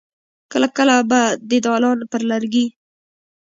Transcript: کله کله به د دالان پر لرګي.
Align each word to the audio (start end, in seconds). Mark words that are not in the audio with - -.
کله 0.51 0.67
کله 0.77 0.95
به 1.09 1.21
د 1.49 1.51
دالان 1.65 1.99
پر 2.11 2.21
لرګي. 2.29 2.65